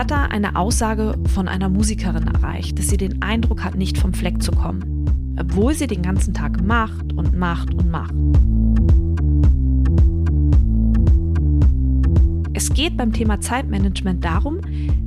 [0.00, 4.14] hat da eine Aussage von einer Musikerin erreicht, dass sie den Eindruck hat, nicht vom
[4.14, 5.04] Fleck zu kommen,
[5.38, 8.14] obwohl sie den ganzen Tag macht und macht und macht.
[12.54, 14.62] Es geht beim Thema Zeitmanagement darum,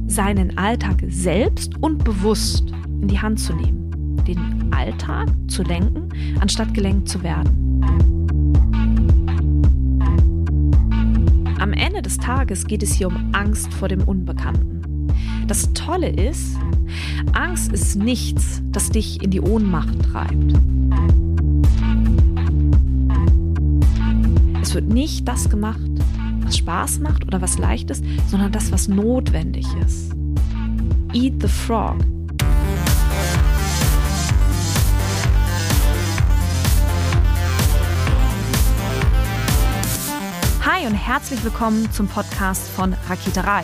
[0.05, 3.89] seinen Alltag selbst und bewusst in die Hand zu nehmen,
[4.27, 6.07] den Alltag zu lenken,
[6.39, 7.81] anstatt gelenkt zu werden.
[11.59, 14.72] Am Ende des Tages geht es hier um Angst vor dem Unbekannten.
[15.47, 16.55] Das Tolle ist,
[17.33, 20.53] Angst ist nichts, das dich in die Ohnmacht treibt.
[24.61, 25.81] Es wird nicht das gemacht,
[26.45, 30.13] was Spaß macht oder was leicht ist, sondern das, was notwendig ist.
[31.13, 31.97] Eat the frog.
[40.65, 43.63] Hi und herzlich willkommen zum Podcast von Raketerei.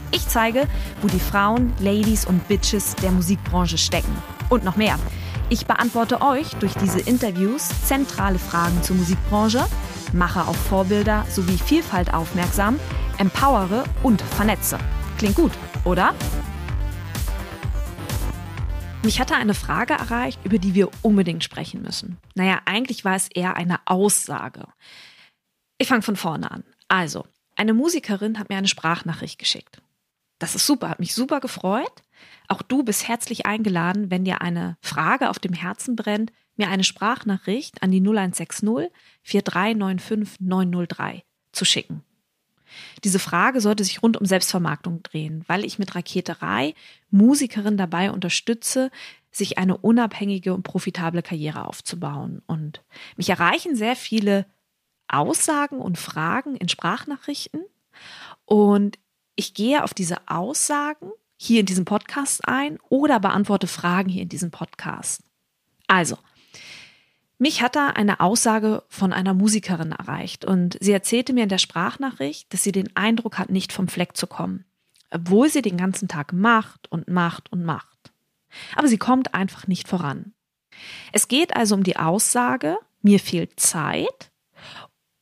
[0.11, 0.67] Ich zeige,
[1.01, 4.15] wo die Frauen, Ladies und Bitches der Musikbranche stecken.
[4.49, 4.99] Und noch mehr.
[5.49, 9.65] Ich beantworte euch durch diese Interviews zentrale Fragen zur Musikbranche,
[10.13, 12.79] mache auf Vorbilder sowie Vielfalt aufmerksam,
[13.17, 14.77] empowere und vernetze.
[15.17, 15.51] Klingt gut,
[15.85, 16.13] oder?
[19.03, 22.17] Mich hatte eine Frage erreicht, über die wir unbedingt sprechen müssen.
[22.35, 24.65] Naja, eigentlich war es eher eine Aussage.
[25.77, 26.63] Ich fange von vorne an.
[26.87, 27.25] Also,
[27.55, 29.80] eine Musikerin hat mir eine Sprachnachricht geschickt.
[30.41, 32.01] Das ist super, hat mich super gefreut.
[32.47, 36.83] Auch du bist herzlich eingeladen, wenn dir eine Frage auf dem Herzen brennt, mir eine
[36.83, 38.89] Sprachnachricht an die 0160
[39.21, 42.03] 4395 903 zu schicken.
[43.03, 46.73] Diese Frage sollte sich rund um Selbstvermarktung drehen, weil ich mit Raketerei
[47.11, 48.89] Musikerin dabei unterstütze,
[49.29, 52.41] sich eine unabhängige und profitable Karriere aufzubauen.
[52.47, 52.83] Und
[53.15, 54.47] mich erreichen sehr viele
[55.07, 57.61] Aussagen und Fragen in Sprachnachrichten.
[58.45, 58.97] Und
[59.41, 64.29] ich gehe auf diese Aussagen hier in diesem Podcast ein oder beantworte Fragen hier in
[64.29, 65.23] diesem Podcast.
[65.87, 66.19] Also,
[67.39, 71.57] mich hat da eine Aussage von einer Musikerin erreicht und sie erzählte mir in der
[71.57, 74.63] Sprachnachricht, dass sie den Eindruck hat, nicht vom Fleck zu kommen,
[75.09, 78.11] obwohl sie den ganzen Tag macht und macht und macht.
[78.75, 80.33] Aber sie kommt einfach nicht voran.
[81.13, 84.29] Es geht also um die Aussage, mir fehlt Zeit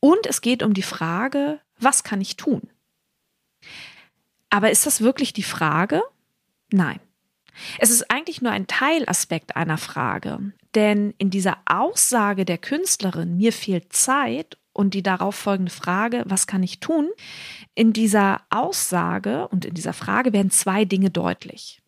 [0.01, 2.69] und es geht um die Frage, was kann ich tun?
[4.49, 6.01] Aber ist das wirklich die Frage?
[6.71, 6.99] Nein.
[7.77, 13.51] Es ist eigentlich nur ein Teilaspekt einer Frage, denn in dieser Aussage der Künstlerin, mir
[13.51, 17.09] fehlt Zeit und die darauf folgende Frage, was kann ich tun?
[17.75, 21.81] In dieser Aussage und in dieser Frage werden zwei Dinge deutlich.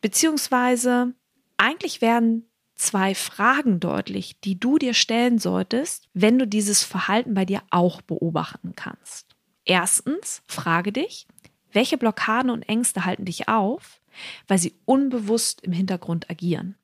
[0.00, 1.14] Beziehungsweise
[1.56, 7.44] eigentlich werden zwei Fragen deutlich, die du dir stellen solltest, wenn du dieses Verhalten bei
[7.44, 9.36] dir auch beobachten kannst.
[9.64, 11.26] Erstens, frage dich,
[11.74, 14.00] welche Blockaden und Ängste halten dich auf,
[14.46, 16.76] weil sie unbewusst im Hintergrund agieren?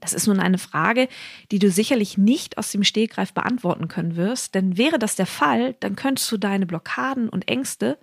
[0.00, 1.08] Das ist nun eine Frage,
[1.50, 5.74] die du sicherlich nicht aus dem Stegreif beantworten können wirst, denn wäre das der Fall,
[5.80, 7.98] dann könntest du deine Blockaden und Ängste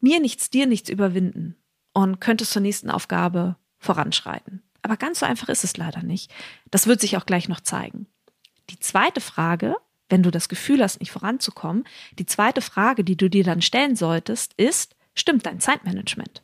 [0.00, 1.56] mir nichts, dir nichts überwinden
[1.92, 4.62] und könntest zur nächsten Aufgabe voranschreiten.
[4.82, 6.30] Aber ganz so einfach ist es leider nicht.
[6.70, 8.06] Das wird sich auch gleich noch zeigen.
[8.70, 9.76] Die zweite Frage,
[10.08, 11.84] wenn du das Gefühl hast, nicht voranzukommen,
[12.18, 16.42] die zweite Frage, die du dir dann stellen solltest, ist, stimmt dein Zeitmanagement?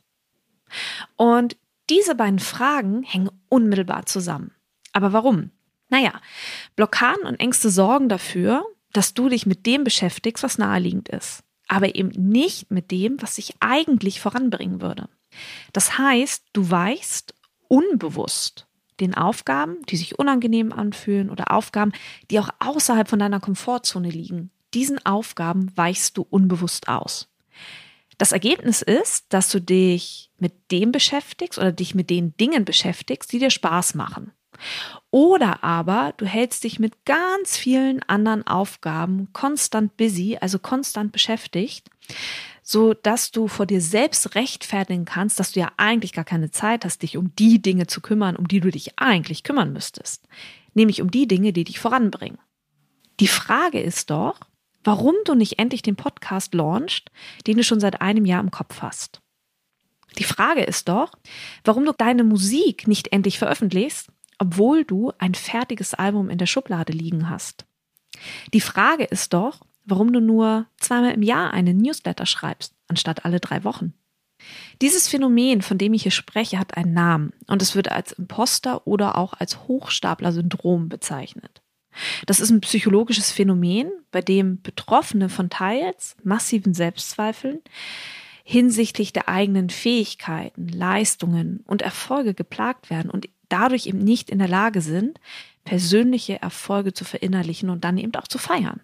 [1.15, 1.57] Und
[1.89, 4.53] diese beiden Fragen hängen unmittelbar zusammen.
[4.93, 5.51] Aber warum?
[5.89, 6.21] Naja,
[6.75, 11.95] Blockaden und Ängste sorgen dafür, dass du dich mit dem beschäftigst, was naheliegend ist, aber
[11.95, 15.09] eben nicht mit dem, was sich eigentlich voranbringen würde.
[15.73, 17.33] Das heißt, du weichst
[17.67, 18.67] unbewusst
[18.99, 21.91] den Aufgaben, die sich unangenehm anfühlen oder Aufgaben,
[22.29, 24.51] die auch außerhalb von deiner Komfortzone liegen.
[24.73, 27.30] Diesen Aufgaben weichst du unbewusst aus.
[28.21, 33.33] Das Ergebnis ist, dass du dich mit dem beschäftigst oder dich mit den Dingen beschäftigst,
[33.33, 34.31] die dir Spaß machen.
[35.09, 41.89] Oder aber du hältst dich mit ganz vielen anderen Aufgaben konstant busy, also konstant beschäftigt,
[42.61, 46.85] so dass du vor dir selbst rechtfertigen kannst, dass du ja eigentlich gar keine Zeit
[46.85, 50.27] hast, dich um die Dinge zu kümmern, um die du dich eigentlich kümmern müsstest.
[50.75, 52.37] Nämlich um die Dinge, die dich voranbringen.
[53.19, 54.39] Die Frage ist doch,
[54.83, 57.11] warum du nicht endlich den Podcast launchst,
[57.47, 59.21] den du schon seit einem Jahr im Kopf hast.
[60.17, 61.13] Die Frage ist doch,
[61.63, 66.93] warum du deine Musik nicht endlich veröffentlichst, obwohl du ein fertiges Album in der Schublade
[66.93, 67.65] liegen hast.
[68.53, 73.39] Die Frage ist doch, warum du nur zweimal im Jahr einen Newsletter schreibst, anstatt alle
[73.39, 73.93] drei Wochen.
[74.81, 78.87] Dieses Phänomen, von dem ich hier spreche, hat einen Namen und es wird als Imposter
[78.87, 81.60] oder auch als Hochstapler-Syndrom bezeichnet.
[82.25, 87.59] Das ist ein psychologisches Phänomen, bei dem Betroffene von teils massiven Selbstzweifeln
[88.43, 94.47] hinsichtlich der eigenen Fähigkeiten, Leistungen und Erfolge geplagt werden und dadurch eben nicht in der
[94.47, 95.19] Lage sind,
[95.63, 98.81] persönliche Erfolge zu verinnerlichen und dann eben auch zu feiern.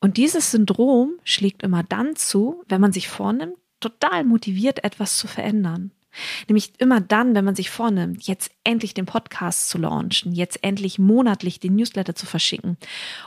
[0.00, 5.28] Und dieses Syndrom schlägt immer dann zu, wenn man sich vornimmt, total motiviert etwas zu
[5.28, 5.92] verändern.
[6.48, 10.98] Nämlich immer dann, wenn man sich vornimmt, jetzt endlich den Podcast zu launchen, jetzt endlich
[10.98, 12.76] monatlich den Newsletter zu verschicken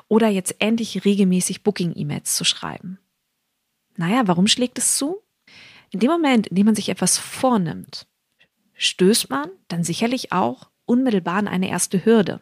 [0.08, 3.00] oder jetzt endlich regelmäßig Booking-E-Mails zu schreiben.
[3.98, 5.22] Naja, warum schlägt es zu?
[5.92, 8.08] In dem Moment, in dem man sich etwas vornimmt,
[8.74, 12.42] stößt man dann sicherlich auch unmittelbar an eine erste Hürde.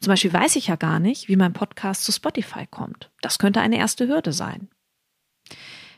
[0.00, 3.10] Zum Beispiel weiß ich ja gar nicht, wie mein Podcast zu Spotify kommt.
[3.20, 4.68] Das könnte eine erste Hürde sein.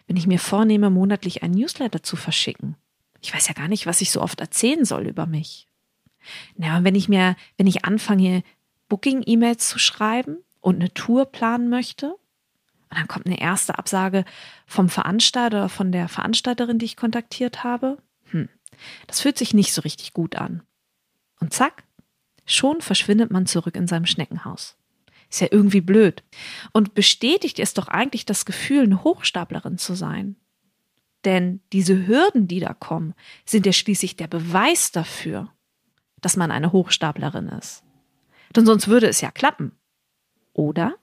[0.07, 2.77] Wenn ich mir vornehme, monatlich ein Newsletter zu verschicken,
[3.23, 5.69] ich weiß ja gar nicht, was ich so oft erzählen soll über mich.
[6.57, 8.43] Na, und wenn ich mir, wenn ich anfange,
[8.89, 14.25] Booking-E-Mails zu schreiben und eine Tour planen möchte, und dann kommt eine erste Absage
[14.67, 17.97] vom Veranstalter oder von der Veranstalterin, die ich kontaktiert habe,
[18.31, 18.51] hm,
[19.07, 20.63] das fühlt sich nicht so richtig gut an.
[21.41, 21.85] Und zack,
[22.45, 24.77] schon verschwindet man zurück in seinem Schneckenhaus.
[25.31, 26.23] Ist ja irgendwie blöd.
[26.73, 30.37] Und bestätigt es doch eigentlich das Gefühl, eine Hochstaplerin zu sein.
[31.25, 33.15] Denn diese Hürden, die da kommen,
[33.45, 35.53] sind ja schließlich der Beweis dafür,
[36.21, 37.83] dass man eine Hochstaplerin ist.
[38.55, 39.73] Denn sonst würde es ja klappen.
[40.53, 40.97] Oder?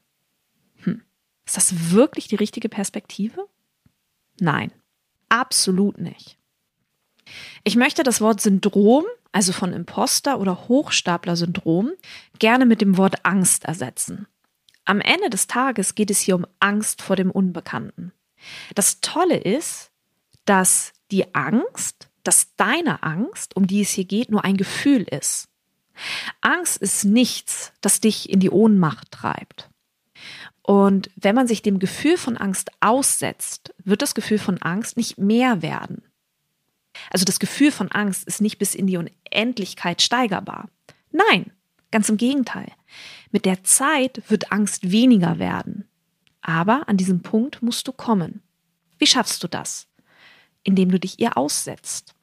[0.83, 1.01] Hm.
[1.45, 3.47] Ist das wirklich die richtige Perspektive?
[4.39, 4.71] Nein,
[5.29, 6.37] absolut nicht.
[7.63, 11.91] Ich möchte das Wort Syndrom, also von Imposter oder Hochstapler-Syndrom,
[12.39, 14.27] gerne mit dem Wort Angst ersetzen.
[14.85, 18.11] Am Ende des Tages geht es hier um Angst vor dem Unbekannten.
[18.73, 19.91] Das Tolle ist,
[20.49, 25.47] dass die Angst, dass deine Angst, um die es hier geht, nur ein Gefühl ist.
[26.41, 29.69] Angst ist nichts, das dich in die Ohnmacht treibt.
[30.63, 35.19] Und wenn man sich dem Gefühl von Angst aussetzt, wird das Gefühl von Angst nicht
[35.19, 36.01] mehr werden.
[37.11, 40.67] Also das Gefühl von Angst ist nicht bis in die Unendlichkeit steigerbar.
[41.11, 41.51] Nein,
[41.91, 42.71] ganz im Gegenteil.
[43.29, 45.87] Mit der Zeit wird Angst weniger werden.
[46.41, 48.41] Aber an diesem Punkt musst du kommen.
[48.97, 49.88] Wie schaffst du das?
[50.63, 52.15] Indem du dich ihr aussetzt.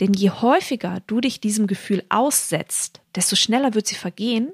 [0.00, 4.52] Denn je häufiger du dich diesem Gefühl aussetzt, desto schneller wird sie vergehen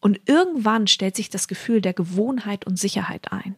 [0.00, 3.56] und irgendwann stellt sich das Gefühl der Gewohnheit und Sicherheit ein.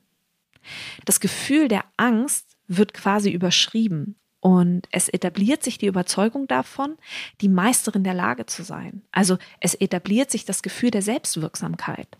[1.04, 6.96] Das Gefühl der Angst wird quasi überschrieben und es etabliert sich die Überzeugung davon,
[7.40, 9.02] die Meisterin der Lage zu sein.
[9.12, 12.18] Also es etabliert sich das Gefühl der Selbstwirksamkeit.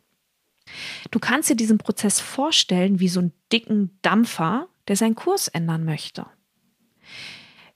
[1.10, 5.84] Du kannst dir diesen Prozess vorstellen wie so einen dicken Dampfer, der seinen Kurs ändern
[5.84, 6.26] möchte.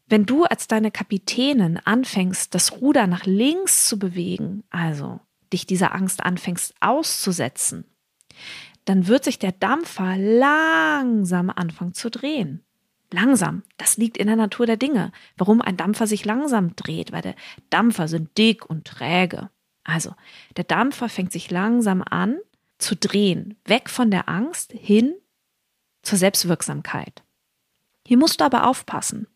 [0.09, 5.21] Wenn du als deine Kapitänin anfängst, das Ruder nach links zu bewegen, also
[5.53, 7.85] dich dieser Angst anfängst auszusetzen,
[8.85, 12.63] dann wird sich der Dampfer langsam anfangen zu drehen.
[13.13, 15.13] Langsam, das liegt in der Natur der Dinge.
[15.37, 17.37] Warum ein Dampfer sich langsam dreht, weil der
[17.71, 19.51] Dampfer sind dick und träge.
[19.85, 20.15] Also,
[20.57, 22.39] der Dampfer fängt sich langsam an
[22.79, 25.15] zu drehen, weg von der Angst hin
[26.03, 27.23] zur Selbstwirksamkeit.
[28.07, 29.27] Hier musst du aber aufpassen,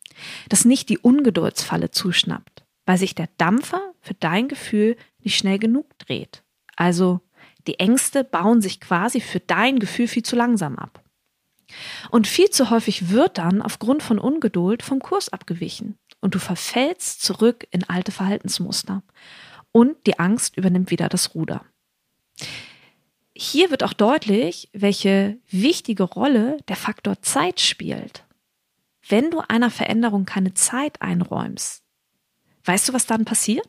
[0.48, 5.98] dass nicht die Ungeduldsfalle zuschnappt, weil sich der Dampfer für dein Gefühl nicht schnell genug
[5.98, 6.42] dreht.
[6.76, 7.20] Also,
[7.66, 11.02] die Ängste bauen sich quasi für dein Gefühl viel zu langsam ab.
[12.10, 17.22] Und viel zu häufig wird dann aufgrund von Ungeduld vom Kurs abgewichen und du verfällst
[17.22, 19.02] zurück in alte Verhaltensmuster
[19.72, 21.64] und die Angst übernimmt wieder das Ruder.
[23.36, 28.24] Hier wird auch deutlich, welche wichtige Rolle der Faktor Zeit spielt.
[29.10, 31.82] Wenn du einer Veränderung keine Zeit einräumst,
[32.64, 33.68] weißt du, was dann passiert?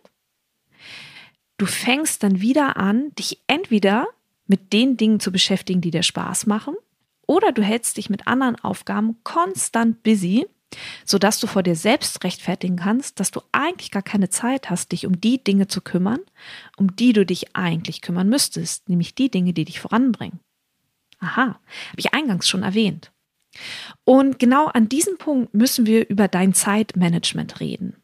[1.58, 4.08] Du fängst dann wieder an, dich entweder
[4.46, 6.76] mit den Dingen zu beschäftigen, die dir Spaß machen,
[7.26, 10.46] oder du hältst dich mit anderen Aufgaben konstant busy,
[11.06, 15.08] sodass du vor dir selbst rechtfertigen kannst, dass du eigentlich gar keine Zeit hast, dich
[15.08, 16.20] um die Dinge zu kümmern,
[16.78, 20.40] um die du dich eigentlich kümmern müsstest, nämlich die Dinge, die dich voranbringen.
[21.20, 21.60] Aha, habe
[21.98, 23.12] ich eingangs schon erwähnt.
[24.04, 27.98] Und genau an diesem Punkt müssen wir über dein Zeitmanagement reden.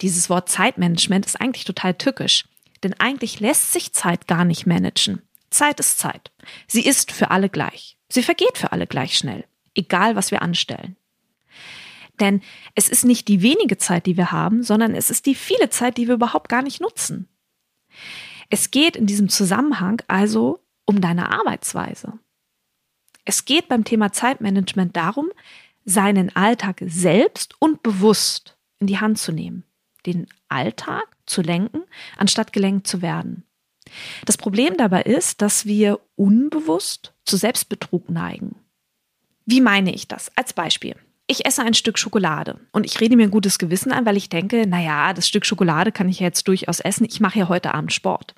[0.00, 2.46] Dieses Wort Zeitmanagement ist eigentlich total tückisch,
[2.82, 5.22] denn eigentlich lässt sich Zeit gar nicht managen.
[5.50, 6.32] Zeit ist Zeit.
[6.66, 7.96] Sie ist für alle gleich.
[8.08, 10.96] Sie vergeht für alle gleich schnell, egal was wir anstellen.
[12.20, 12.42] Denn
[12.74, 15.96] es ist nicht die wenige Zeit, die wir haben, sondern es ist die viele Zeit,
[15.96, 17.28] die wir überhaupt gar nicht nutzen.
[18.50, 22.18] Es geht in diesem Zusammenhang also um deine Arbeitsweise.
[23.24, 25.30] Es geht beim Thema Zeitmanagement darum,
[25.84, 29.64] seinen Alltag selbst und bewusst in die Hand zu nehmen,
[30.06, 31.82] den Alltag zu lenken,
[32.16, 33.44] anstatt gelenkt zu werden.
[34.24, 38.56] Das Problem dabei ist, dass wir unbewusst zu Selbstbetrug neigen.
[39.46, 40.30] Wie meine ich das?
[40.36, 40.96] Als Beispiel.
[41.26, 44.28] Ich esse ein Stück Schokolade und ich rede mir ein gutes Gewissen ein, weil ich
[44.28, 47.06] denke, naja, das Stück Schokolade kann ich ja jetzt durchaus essen.
[47.08, 48.34] Ich mache ja heute Abend Sport.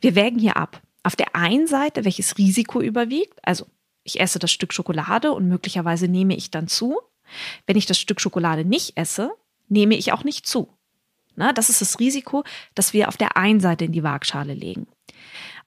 [0.00, 0.80] Wir wägen hier ab.
[1.02, 3.66] Auf der einen Seite, welches Risiko überwiegt, also
[4.04, 7.00] ich esse das Stück Schokolade und möglicherweise nehme ich dann zu.
[7.66, 9.32] Wenn ich das Stück Schokolade nicht esse,
[9.68, 10.68] nehme ich auch nicht zu.
[11.36, 12.44] Na, das ist das Risiko,
[12.74, 14.86] das wir auf der einen Seite in die Waagschale legen.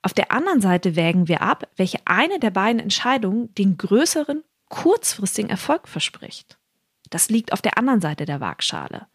[0.01, 5.49] Auf der anderen Seite wägen wir ab, welche eine der beiden Entscheidungen den größeren kurzfristigen
[5.49, 6.57] Erfolg verspricht.
[7.09, 9.07] Das liegt auf der anderen Seite der Waagschale.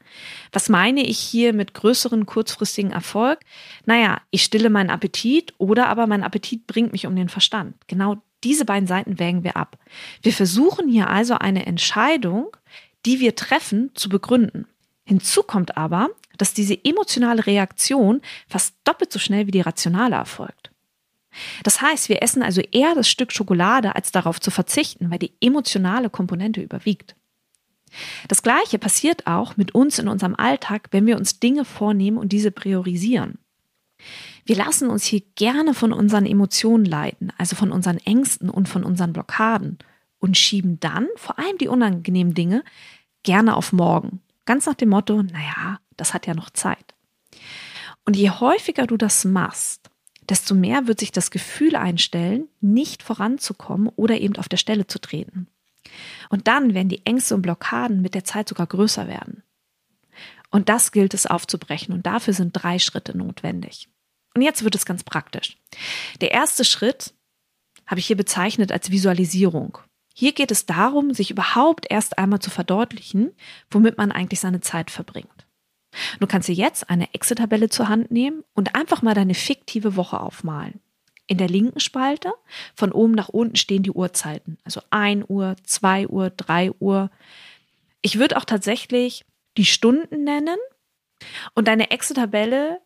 [0.51, 3.41] Was meine ich hier mit größeren kurzfristigen Erfolg?
[3.85, 7.77] Naja, ich stille meinen Appetit oder aber mein Appetit bringt mich um den Verstand.
[7.87, 9.79] Genau diese beiden Seiten wägen wir ab.
[10.23, 12.57] Wir versuchen hier also eine Entscheidung,
[13.07, 14.67] die wir treffen, zu begründen.
[15.05, 20.71] Hinzu kommt aber, dass diese emotionale Reaktion fast doppelt so schnell wie die rationale erfolgt.
[21.63, 25.33] Das heißt, wir essen also eher das Stück Schokolade, als darauf zu verzichten, weil die
[25.41, 27.17] emotionale Komponente überwiegt.
[28.29, 32.33] Das Gleiche passiert auch mit uns in unserem Alltag, wenn wir uns Dinge vornehmen und
[32.33, 33.39] diese priorisieren.
[34.45, 38.85] Wir lassen uns hier gerne von unseren Emotionen leiten, also von unseren Ängsten und von
[38.85, 39.79] unseren Blockaden
[40.19, 42.65] und schieben dann vor allem die unangenehmen Dinge
[43.23, 44.21] gerne auf morgen.
[44.45, 46.95] Ganz nach dem Motto, naja, das hat ja noch Zeit.
[48.05, 49.91] Und je häufiger du das machst,
[50.29, 55.01] desto mehr wird sich das Gefühl einstellen, nicht voranzukommen oder eben auf der Stelle zu
[55.01, 55.47] treten.
[56.31, 59.43] Und dann werden die Ängste und Blockaden mit der Zeit sogar größer werden.
[60.51, 63.89] Und das gilt es aufzubrechen und dafür sind drei Schritte notwendig.
[64.35, 65.59] Und jetzt wird es ganz praktisch.
[66.21, 67.15] Der erste Schritt
[67.87, 69.79] habe ich hier bezeichnet als Visualisierung.
[70.15, 73.33] Hier geht es darum, sich überhaupt erst einmal zu verdeutlichen,
[73.71, 75.47] womit man eigentlich seine Zeit verbringt.
[76.21, 80.21] Du kannst dir jetzt eine Excel-Tabelle zur Hand nehmen und einfach mal deine fiktive Woche
[80.21, 80.81] aufmalen.
[81.27, 82.33] In der linken Spalte
[82.75, 87.11] von oben nach unten stehen die Uhrzeiten, also 1 Uhr, 2 Uhr, 3 Uhr.
[88.01, 89.25] Ich würde auch tatsächlich
[89.57, 90.59] die Stunden nennen
[91.55, 92.81] und deine Excel-Tabelle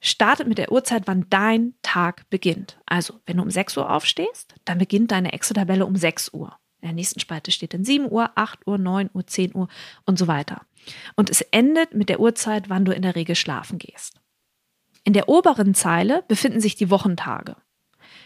[0.00, 2.78] startet mit der Uhrzeit, wann dein Tag beginnt.
[2.86, 6.56] Also, wenn du um 6 Uhr aufstehst, dann beginnt deine Excel-Tabelle um 6 Uhr.
[6.80, 9.68] In der nächsten Spalte steht dann 7 Uhr, 8 Uhr, 9 Uhr, 10 Uhr
[10.04, 10.62] und so weiter.
[11.16, 14.20] Und es endet mit der Uhrzeit, wann du in der Regel schlafen gehst.
[15.02, 17.56] In der oberen Zeile befinden sich die Wochentage.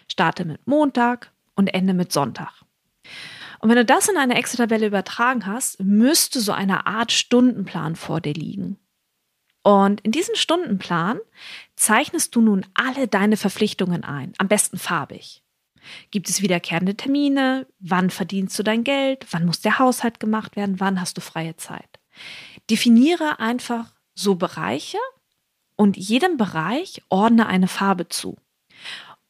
[0.09, 2.53] Starte mit Montag und ende mit Sonntag.
[3.61, 8.21] Und wenn du das in eine Excel-Tabelle übertragen hast, müsste so eine Art Stundenplan vor
[8.21, 8.77] dir liegen.
[9.63, 11.19] Und in diesen Stundenplan
[11.77, 15.43] zeichnest du nun alle deine Verpflichtungen ein, am besten farbig.
[16.11, 17.67] Gibt es wiederkehrende Termine?
[17.79, 19.27] Wann verdienst du dein Geld?
[19.31, 20.81] Wann muss der Haushalt gemacht werden?
[20.81, 22.01] Wann hast du freie Zeit?
[22.71, 24.99] Definiere einfach so Bereiche
[25.77, 28.37] und jedem Bereich ordne eine Farbe zu.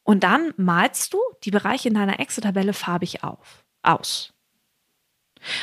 [0.03, 4.33] Und dann malst du die Bereiche in deiner Excel-Tabelle farbig auf, aus.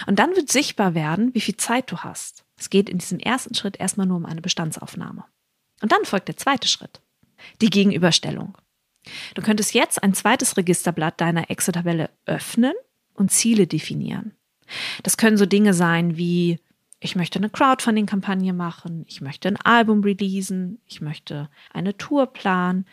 [0.07, 2.45] Und dann wird sichtbar werden, wie viel Zeit du hast.
[2.61, 5.25] Es geht in diesem ersten Schritt erstmal nur um eine Bestandsaufnahme.
[5.81, 7.01] Und dann folgt der zweite Schritt,
[7.63, 8.57] die Gegenüberstellung.
[9.35, 12.75] Du könntest jetzt ein zweites Registerblatt deiner Excel-Tabelle öffnen
[13.15, 14.35] und Ziele definieren.
[15.03, 16.61] Das können so Dinge sein wie,
[17.01, 22.85] ich möchte eine Crowdfunding-Kampagne machen, ich möchte ein Album releasen, ich möchte eine Tour planen,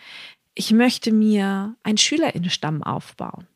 [0.53, 3.47] ich möchte mir einen Schülerinnenstamm aufbauen.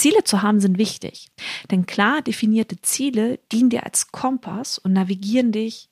[0.00, 1.28] Ziele zu haben sind wichtig,
[1.70, 5.90] denn klar definierte Ziele dienen dir als Kompass und navigieren dich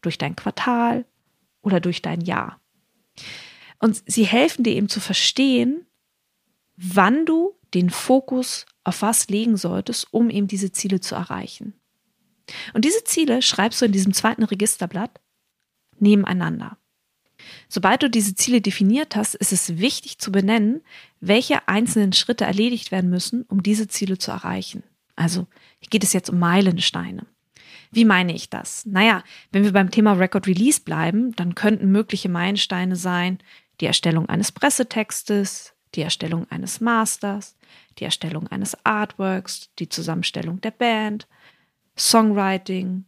[0.00, 1.04] durch dein Quartal
[1.60, 2.60] oder durch dein Jahr.
[3.80, 5.86] Und sie helfen dir eben zu verstehen,
[6.76, 11.74] wann du den Fokus auf was legen solltest, um eben diese Ziele zu erreichen.
[12.74, 15.20] Und diese Ziele schreibst du in diesem zweiten Registerblatt
[15.98, 16.78] nebeneinander.
[17.68, 20.82] Sobald du diese Ziele definiert hast, ist es wichtig zu benennen,
[21.20, 24.82] welche einzelnen Schritte erledigt werden müssen, um diese Ziele zu erreichen.
[25.16, 25.46] Also
[25.80, 27.26] hier geht es jetzt um Meilensteine.
[27.90, 28.84] Wie meine ich das?
[28.86, 33.38] Naja, wenn wir beim Thema Record Release bleiben, dann könnten mögliche Meilensteine sein,
[33.80, 37.56] die Erstellung eines Pressetextes, die Erstellung eines Masters,
[37.98, 41.26] die Erstellung eines Artworks, die Zusammenstellung der Band,
[41.96, 43.04] Songwriting,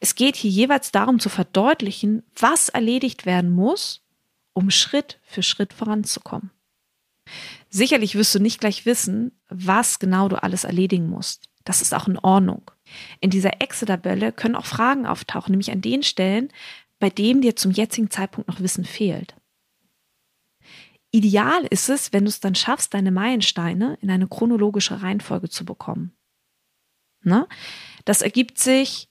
[0.00, 4.02] es geht hier jeweils darum zu verdeutlichen, was erledigt werden muss,
[4.52, 6.50] um Schritt für Schritt voranzukommen.
[7.68, 11.48] Sicherlich wirst du nicht gleich wissen, was genau du alles erledigen musst.
[11.64, 12.70] Das ist auch in Ordnung.
[13.20, 16.50] In dieser Excel-Tabelle können auch Fragen auftauchen, nämlich an den Stellen,
[16.98, 19.34] bei dem dir zum jetzigen Zeitpunkt noch Wissen fehlt.
[21.10, 25.64] Ideal ist es, wenn du es dann schaffst, deine Meilensteine in eine chronologische Reihenfolge zu
[25.64, 26.16] bekommen.
[27.22, 27.48] Ne?
[28.04, 29.08] Das ergibt sich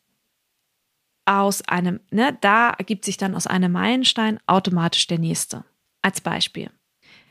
[1.25, 5.63] aus einem, ne, da ergibt sich dann aus einem Meilenstein automatisch der nächste.
[6.01, 6.69] Als Beispiel.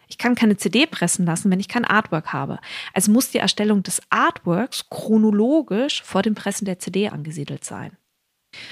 [0.08, 2.58] Ich kann keine CD pressen lassen, wenn ich kein Artwork habe.
[2.92, 7.96] Also muss die Erstellung des Artworks chronologisch vor dem Pressen der CD angesiedelt sein.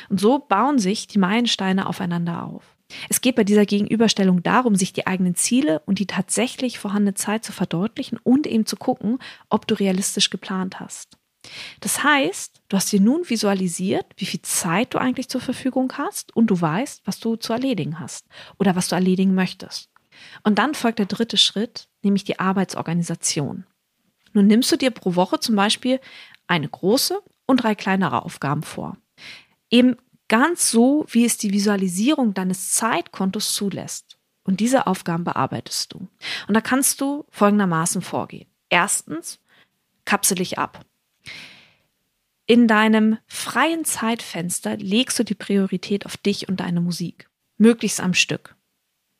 [0.08, 2.76] Und so bauen sich die Meilensteine aufeinander auf.
[3.08, 7.44] Es geht bei dieser Gegenüberstellung darum, sich die eigenen Ziele und die tatsächlich vorhandene Zeit
[7.44, 11.16] zu verdeutlichen und eben zu gucken, ob du realistisch geplant hast.
[11.80, 16.34] Das heißt, du hast dir nun visualisiert, wie viel Zeit du eigentlich zur Verfügung hast
[16.36, 18.26] und du weißt, was du zu erledigen hast
[18.58, 19.90] oder was du erledigen möchtest.
[20.44, 23.64] Und dann folgt der dritte Schritt, nämlich die Arbeitsorganisation.
[24.32, 26.00] Nun nimmst du dir pro Woche zum Beispiel
[26.46, 28.96] eine große und drei kleinere Aufgaben vor.
[29.70, 29.96] Eben
[30.28, 34.18] ganz so, wie es die Visualisierung deines Zeitkontos zulässt.
[34.44, 36.08] Und diese Aufgaben bearbeitest du.
[36.48, 38.48] Und da kannst du folgendermaßen vorgehen.
[38.70, 39.38] Erstens,
[40.04, 40.84] kapsel dich ab.
[42.46, 47.28] In deinem freien Zeitfenster legst du die Priorität auf dich und deine Musik.
[47.56, 48.56] Möglichst am Stück.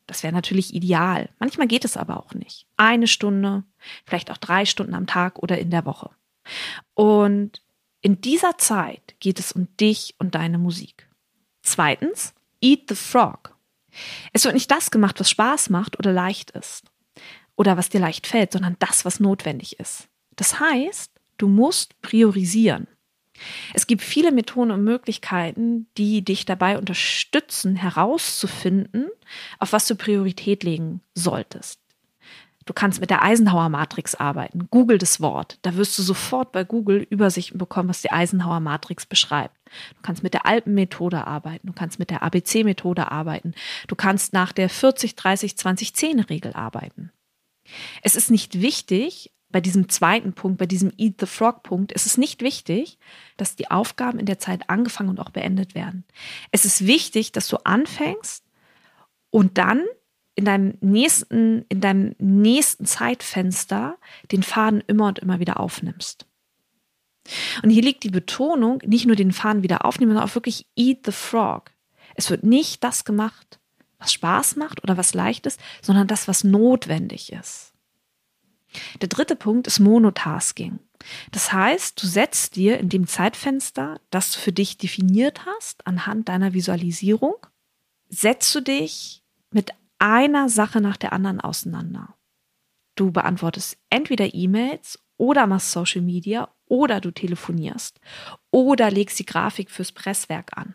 [0.07, 1.31] Das wäre natürlich ideal.
[1.39, 2.67] Manchmal geht es aber auch nicht.
[2.77, 3.65] Eine Stunde,
[4.05, 6.11] vielleicht auch drei Stunden am Tag oder in der Woche.
[6.95, 7.63] Und
[8.01, 11.09] in dieser Zeit geht es um dich und deine Musik.
[11.63, 13.57] Zweitens, eat the frog.
[14.33, 16.91] Es wird nicht das gemacht, was Spaß macht oder leicht ist
[17.55, 20.09] oder was dir leicht fällt, sondern das, was notwendig ist.
[20.35, 21.12] Das heißt,
[21.43, 22.87] du musst priorisieren.
[23.75, 29.09] Es gibt viele Methoden und Möglichkeiten, die dich dabei unterstützen, herauszufinden,
[29.59, 31.81] auf was du Priorität legen solltest.
[32.65, 34.69] Du kannst mit der Eisenhower-Matrix arbeiten.
[34.71, 35.59] Google das Wort.
[35.63, 39.57] Da wirst du sofort bei Google Übersichten bekommen, was die Eisenhower-Matrix beschreibt.
[39.97, 41.67] Du kannst mit der Alpen-Methode arbeiten.
[41.67, 43.55] Du kannst mit der ABC-Methode arbeiten.
[43.89, 47.11] Du kannst nach der 40, 30, 20, 10 Regel arbeiten.
[48.03, 52.07] Es ist nicht wichtig, bei diesem zweiten Punkt, bei diesem Eat the Frog Punkt, ist
[52.07, 52.99] es nicht wichtig,
[53.37, 56.05] dass die Aufgaben in der Zeit angefangen und auch beendet werden.
[56.51, 58.45] Es ist wichtig, dass du anfängst
[59.31, 59.85] und dann
[60.35, 63.99] in deinem nächsten, in deinem nächsten Zeitfenster
[64.31, 66.27] den Faden immer und immer wieder aufnimmst.
[67.63, 71.05] Und hier liegt die Betonung, nicht nur den Faden wieder aufnehmen, sondern auch wirklich eat
[71.05, 71.71] the frog.
[72.15, 73.61] Es wird nicht das gemacht,
[73.99, 77.72] was Spaß macht oder was leicht ist, sondern das, was notwendig ist.
[79.01, 80.79] Der dritte Punkt ist Monotasking.
[81.31, 86.29] Das heißt, du setzt dir in dem Zeitfenster, das du für dich definiert hast, anhand
[86.29, 87.35] deiner Visualisierung,
[88.09, 92.15] setzt du dich mit einer Sache nach der anderen auseinander.
[92.95, 98.01] Du beantwortest entweder E-Mails oder machst Social Media oder du telefonierst
[98.51, 100.75] oder legst die Grafik fürs Presswerk an.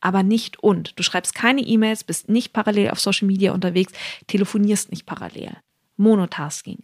[0.00, 0.98] Aber nicht und.
[0.98, 3.92] Du schreibst keine E-Mails, bist nicht parallel auf Social Media unterwegs,
[4.26, 5.56] telefonierst nicht parallel.
[5.96, 6.82] Monotasking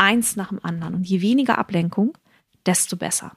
[0.00, 0.94] eins nach dem anderen.
[0.94, 2.16] Und je weniger Ablenkung,
[2.66, 3.36] desto besser.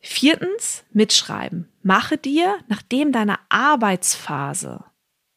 [0.00, 1.68] Viertens, mitschreiben.
[1.82, 4.84] Mache dir, nachdem deine Arbeitsphase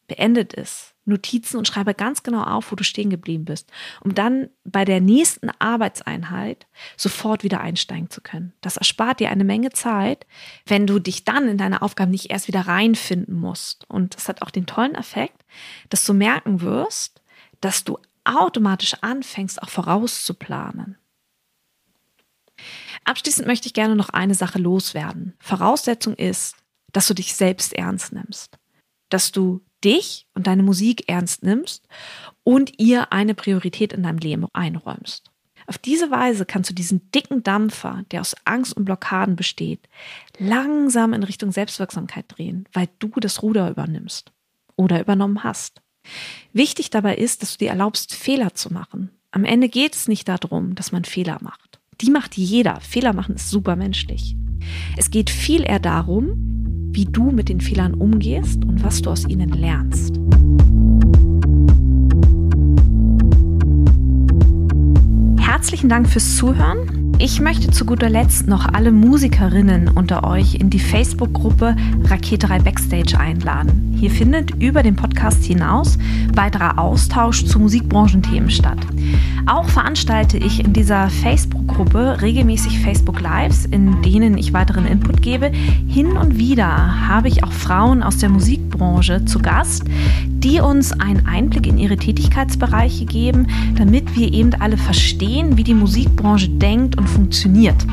[0.08, 4.48] beendet ist, Notizen und schreibe ganz genau auf, wo du stehen geblieben bist, um dann
[4.64, 8.52] bei der nächsten Arbeitseinheit sofort wieder einsteigen zu können.
[8.60, 10.26] Das erspart dir eine Menge Zeit,
[10.66, 13.88] wenn du dich dann in deine Aufgaben nicht erst wieder reinfinden musst.
[13.88, 15.44] Und das hat auch den tollen Effekt,
[15.90, 17.22] dass du merken wirst,
[17.60, 20.98] dass du automatisch anfängst, auch vorauszuplanen.
[23.04, 25.34] Abschließend möchte ich gerne noch eine Sache loswerden.
[25.38, 26.56] Voraussetzung ist,
[26.92, 28.58] dass du dich selbst ernst nimmst,
[29.08, 31.86] dass du dich und deine Musik ernst nimmst
[32.42, 35.30] und ihr eine Priorität in deinem Leben einräumst.
[35.66, 39.88] Auf diese Weise kannst du diesen dicken Dampfer, der aus Angst und Blockaden besteht,
[40.38, 44.32] langsam in Richtung Selbstwirksamkeit drehen, weil du das Ruder übernimmst
[44.76, 45.82] oder übernommen hast.
[46.52, 49.10] Wichtig dabei ist, dass du dir erlaubst, Fehler zu machen.
[49.30, 51.78] Am Ende geht es nicht darum, dass man Fehler macht.
[52.00, 52.80] Die macht jeder.
[52.80, 54.36] Fehler machen ist super menschlich.
[54.96, 59.28] Es geht viel eher darum, wie du mit den Fehlern umgehst und was du aus
[59.28, 60.16] ihnen lernst.
[65.38, 66.95] Herzlichen Dank fürs Zuhören.
[67.18, 71.74] Ich möchte zu guter Letzt noch alle Musikerinnen unter euch in die Facebook-Gruppe
[72.04, 73.96] Raketerei Backstage einladen.
[73.98, 75.96] Hier findet über den Podcast hinaus
[76.34, 78.78] weiterer Austausch zu Musikbranchenthemen statt.
[79.46, 81.08] Auch veranstalte ich in dieser
[81.76, 85.50] Facebook-Gruppe regelmäßig Facebook Lives, in denen ich weiteren Input gebe.
[85.86, 89.84] Hin und wieder habe ich auch Frauen aus der Musikbranche zu Gast,
[90.26, 95.74] die uns einen Einblick in ihre Tätigkeitsbereiche geben, damit wir eben alle verstehen, wie die
[95.74, 97.86] Musikbranche denkt und funktioniert.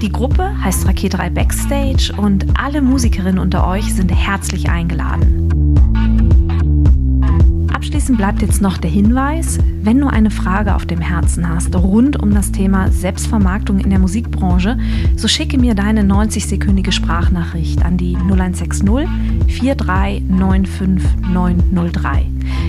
[0.00, 5.57] Die Gruppe heißt Raketerei Backstage und alle Musikerinnen unter euch sind herzlich eingeladen.
[7.98, 12.22] Abschließend bleibt jetzt noch der Hinweis, wenn du eine Frage auf dem Herzen hast rund
[12.22, 14.78] um das Thema Selbstvermarktung in der Musikbranche,
[15.16, 18.88] so schicke mir deine 90-sekündige Sprachnachricht an die 0160
[19.48, 22.22] 4395903.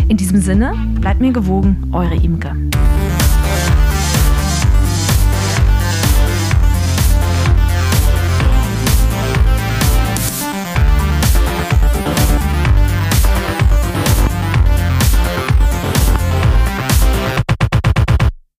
[0.07, 2.55] In diesem Sinne, bleibt mir gewogen, eure Imke.